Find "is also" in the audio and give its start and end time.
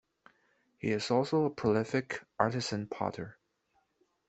0.93-1.43